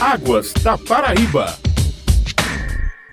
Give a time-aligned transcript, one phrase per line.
[0.00, 1.69] Águas da Paraíba.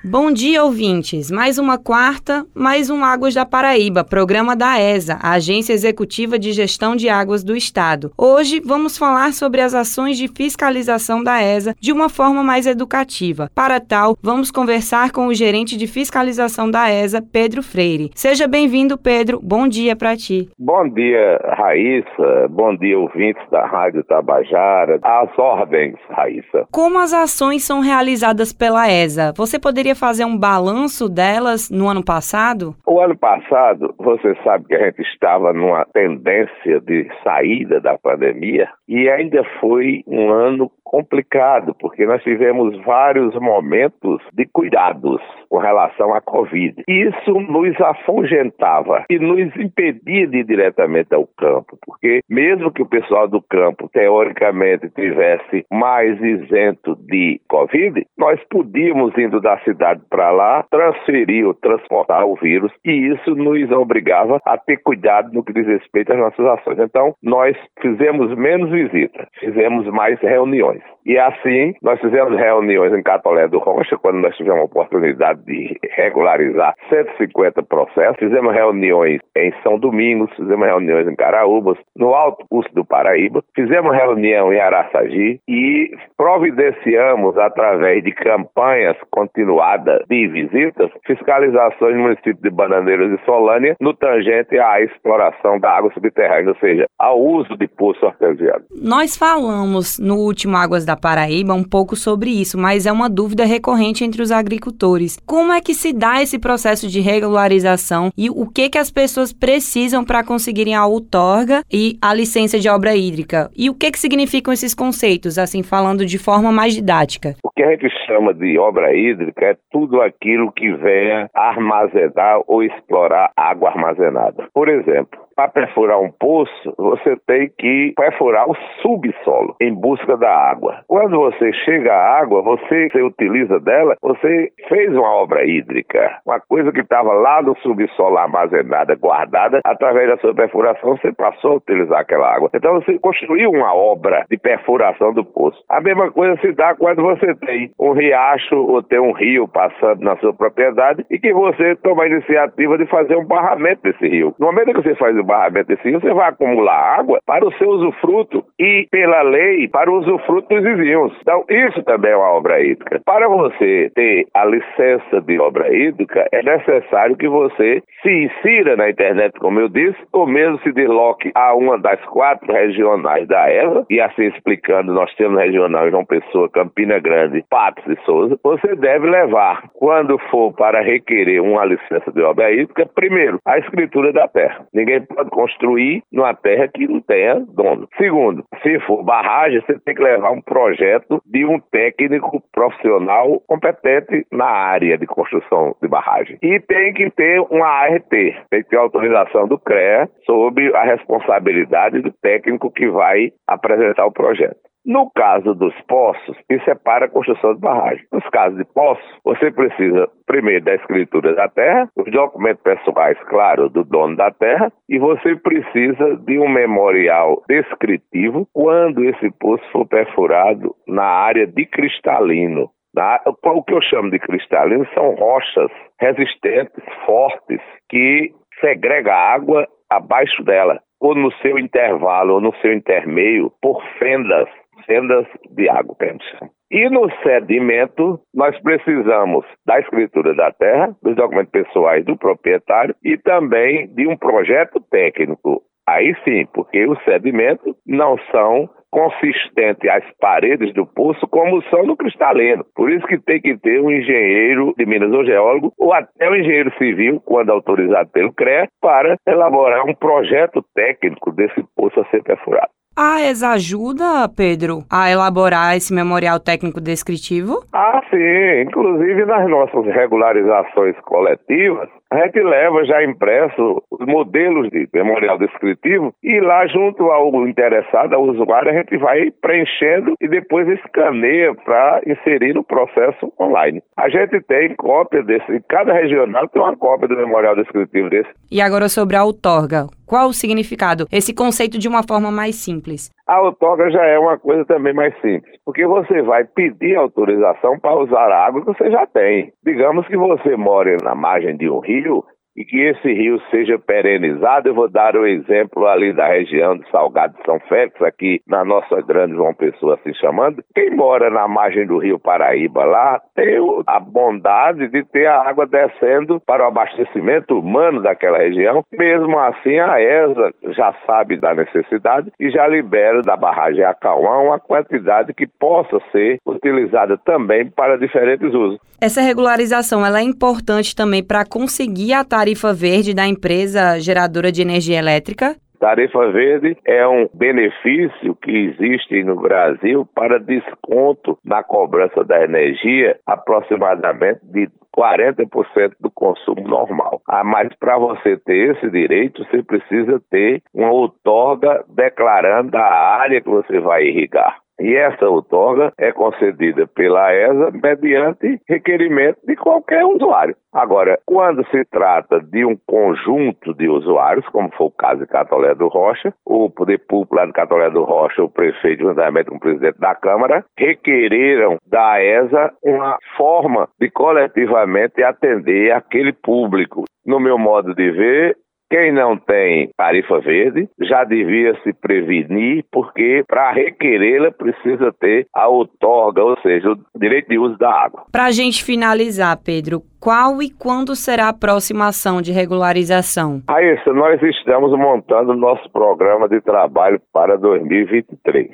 [0.09, 1.29] Bom dia, ouvintes.
[1.29, 6.53] Mais uma quarta, mais um Águas da Paraíba, programa da ESA, a Agência Executiva de
[6.53, 8.09] Gestão de Águas do Estado.
[8.17, 13.51] Hoje vamos falar sobre as ações de fiscalização da ESA de uma forma mais educativa.
[13.53, 18.09] Para tal, vamos conversar com o gerente de fiscalização da ESA, Pedro Freire.
[18.15, 19.41] Seja bem-vindo, Pedro.
[19.43, 20.49] Bom dia para ti.
[20.57, 22.47] Bom dia, Raíssa.
[22.49, 24.99] Bom dia, ouvintes da Rádio Tabajara.
[25.03, 26.65] As ordens, Raíssa.
[26.71, 29.33] Como as ações são realizadas pela ESA?
[29.35, 32.75] Você poderia fazer um balanço delas no ano passado?
[32.85, 38.69] O ano passado, você sabe que a gente estava numa tendência de saída da pandemia
[38.87, 46.13] e ainda foi um ano complicado, porque nós tivemos vários momentos de cuidados com relação
[46.13, 46.83] à Covid.
[46.87, 52.85] Isso nos afugentava e nos impedia de ir diretamente ao campo, porque mesmo que o
[52.89, 60.31] pessoal do campo, teoricamente, tivesse mais isento de Covid, nós podíamos, indo da cidade para
[60.31, 65.53] lá, transferir ou transportar o vírus e isso nos obrigava a ter cuidado no que
[65.53, 66.79] diz respeito às nossas ações.
[66.79, 70.76] Então, nós fizemos menos visitas, fizemos mais reuniões.
[71.05, 75.79] E assim, nós fizemos reuniões em Catolé do Rocha, quando nós tivemos a oportunidade de
[75.95, 78.17] regularizar 150 processos.
[78.19, 83.95] Fizemos reuniões em São Domingos, fizemos reuniões em Caraúbas, no Alto Curso do Paraíba, fizemos
[83.95, 92.49] reunião em Araçagi e providenciamos, através de campanhas continuadas de visitas, fiscalizações no município de
[92.49, 97.67] Bananeiras e Solânia, no tangente à exploração da água subterrânea, ou seja, ao uso de
[97.67, 98.65] poço artesiano.
[98.81, 103.45] Nós falamos no último Águas da Paraíba um pouco sobre isso, mas é uma dúvida
[103.45, 105.17] recorrente entre os agricultores.
[105.25, 109.31] Como é que se dá esse processo de regularização e o que que as pessoas
[109.31, 113.49] precisam para conseguirem a outorga e a licença de obra hídrica?
[113.55, 117.35] E o que que significam esses conceitos, assim falando de forma mais didática?
[117.41, 122.61] O que a gente chama de obra hídrica é tudo aquilo que venha armazenar ou
[122.61, 124.49] explorar água armazenada.
[124.53, 130.35] Por exemplo, para perfurar um poço, você tem que perfurar o subsolo em busca da
[130.35, 130.79] água.
[130.87, 136.39] Quando você chega à água, você, você utiliza dela, você fez uma obra hídrica, uma
[136.39, 141.55] coisa que estava lá no subsolo armazenada, guardada, através da sua perfuração, você passou a
[141.57, 142.49] utilizar aquela água.
[142.55, 145.63] Então você construiu uma obra de perfuração do poço.
[145.69, 150.01] A mesma coisa se dá quando você tem um riacho ou tem um rio passando
[150.01, 154.33] na sua propriedade e que você toma a iniciativa de fazer um barramento desse rio.
[154.39, 155.26] No momento que você faz o
[155.65, 159.99] desse rio, você vai acumular água para o seu usufruto e, pela lei, para o
[159.99, 161.13] usufruto dos vizinhos.
[161.21, 163.01] Então, isso também é uma obra hídrica.
[163.05, 168.89] Para você ter a licença de obra hídrica, é necessário que você se insira na
[168.89, 173.85] internet, como eu disse, ou mesmo se desloque a uma das quatro regionais da EVA,
[173.89, 178.37] e assim explicando, nós temos regional João Pessoa, Campina Grande, Patos e Souza.
[178.43, 184.13] Você deve levar, quando for para requerer uma licença de obra hídrica, primeiro, a escritura
[184.13, 184.65] da terra.
[184.73, 187.87] Ninguém pode construir numa terra que não tenha dono.
[187.97, 194.25] Segundo, se for barragem, você tem que levar um projeto de um técnico profissional competente
[194.31, 196.37] na área de construção de barragem.
[196.41, 202.01] E tem que ter uma ART, tem que ter autorização do CREA sobre a responsabilidade
[202.01, 204.67] do técnico que vai apresentar o projeto.
[204.87, 208.05] No caso dos poços, isso é para a construção de barragem.
[208.09, 213.67] Nos casos de poços, você precisa primeiro da escritura da terra, os documentos pessoais, claro,
[213.67, 219.85] do dono da terra, e você precisa de um memorial descritivo quando esse poço for
[219.85, 222.69] perfurado na área de cristalino.
[222.95, 225.69] Na, o que eu chamo de cristalino são rochas
[225.99, 227.59] resistentes, fortes,
[227.89, 228.31] que
[228.61, 234.47] segrega água abaixo dela, ou no seu intervalo, ou no seu intermeio, por fendas
[234.85, 236.49] fendas de água, pensa.
[236.69, 243.17] E no sedimento, nós precisamos da escritura da terra, dos documentos pessoais do proprietário e
[243.17, 245.61] também de um projeto técnico.
[245.87, 251.95] Aí sim, porque os sedimentos não são consistentes às paredes do poço como são no
[251.95, 252.65] cristalino.
[252.75, 256.35] Por isso que tem que ter um engenheiro de Minas ou geólogo ou até um
[256.35, 262.23] engenheiro civil, quando autorizado pelo CREA, para elaborar um projeto técnico desse poço a ser
[262.23, 262.71] perfurado.
[262.99, 267.63] A ESA ajuda, Pedro, a elaborar esse memorial técnico descritivo?
[267.71, 268.61] Ah, sim.
[268.63, 276.13] Inclusive nas nossas regularizações coletivas, a gente leva já impresso os modelos de memorial descritivo
[276.23, 282.01] e lá junto ao interessado, ao usuário, a gente vai preenchendo e depois escaneia para
[282.05, 283.81] inserir no processo online.
[283.97, 288.29] A gente tem cópia desse, cada regional tem uma cópia do memorial descritivo desse.
[288.49, 291.07] E agora sobre a outorga, qual o significado?
[291.11, 293.11] Esse conceito de uma forma mais simples.
[293.27, 297.99] A outorga já é uma coisa também mais simples, porque você vai pedir autorização para
[297.99, 299.51] usar a água que você já tem.
[299.65, 302.23] Digamos que você mora na margem de um rio
[302.57, 304.67] e que esse rio seja perenizado.
[304.67, 308.65] Eu vou dar o exemplo ali da região de Salgado de São Félix, aqui na
[308.65, 310.63] nossa grande João Pessoa, assim chamando.
[310.73, 315.67] Quem mora na margem do rio Paraíba lá tem a bondade de ter a água
[315.67, 318.83] descendo para o abastecimento humano daquela região.
[318.91, 324.59] Mesmo assim, a ESA já sabe da necessidade e já libera da barragem Acauã uma
[324.59, 328.79] quantidade que possa ser utilizada também para diferentes usos.
[328.99, 334.61] Essa regularização ela é importante também para conseguir a tarifa verde da empresa geradora de
[334.61, 335.57] energia elétrica?
[335.81, 343.19] Tarifa verde é um benefício que existe no Brasil para desconto na cobrança da energia,
[343.25, 347.21] aproximadamente de 40% do consumo normal.
[347.27, 353.41] Ah, mas para você ter esse direito, você precisa ter uma outorga declarando a área
[353.41, 354.57] que você vai irrigar.
[354.79, 360.55] E essa outorga é concedida pela ESA mediante requerimento de qualquer usuário.
[360.71, 365.73] Agora, quando se trata de um conjunto de usuários, como foi o caso de Catolé
[365.73, 369.59] do Rocha, o poder público lá de Catolé do Rocha, o prefeito, juntamente com o
[369.59, 377.05] presidente da Câmara, requereram da ESA uma forma de coletivamente atender aquele público.
[377.25, 378.57] No meu modo de ver,
[378.89, 385.67] quem não tem tarifa verde já devia se prevenir, porque para requerê-la precisa ter a
[385.67, 388.23] outorga, ou seja, o direito de uso da água.
[388.31, 393.61] Para a gente finalizar, Pedro, qual e quando será a próxima ação de regularização?
[393.69, 398.69] Raíssa, nós estamos montando nosso programa de trabalho para 2023.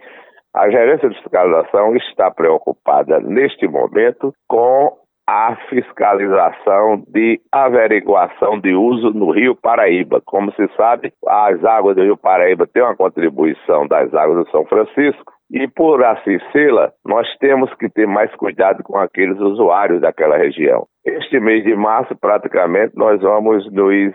[0.56, 5.03] A gerência de fiscalização está preocupada neste momento com
[5.34, 10.22] a fiscalização de averiguação de uso no Rio Paraíba.
[10.24, 14.64] Como se sabe, as águas do Rio Paraíba têm uma contribuição das águas do São
[14.66, 20.38] Francisco e por assim sê-la, nós temos que ter mais cuidado com aqueles usuários daquela
[20.38, 20.86] região.
[21.04, 24.14] Este mês de março, praticamente, nós vamos nos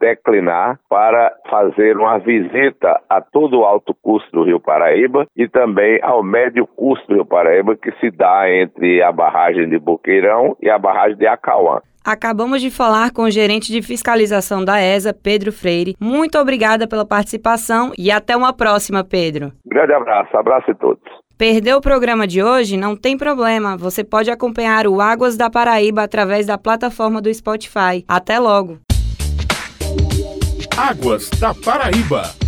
[0.00, 5.98] declinar para fazer uma visita a todo o alto custo do Rio Paraíba e também
[6.02, 10.70] ao médio custo do Rio Paraíba, que se dá entre a barragem de Boqueirão e
[10.70, 11.80] a barragem de Acauã.
[12.04, 15.94] Acabamos de falar com o gerente de fiscalização da ESA, Pedro Freire.
[16.00, 19.52] Muito obrigada pela participação e até uma próxima, Pedro.
[19.66, 21.02] Grande abraço, abraço a todos.
[21.36, 22.76] Perdeu o programa de hoje?
[22.76, 23.76] Não tem problema.
[23.76, 28.04] Você pode acompanhar o Águas da Paraíba através da plataforma do Spotify.
[28.08, 28.87] Até logo!
[30.78, 32.47] Águas da Paraíba.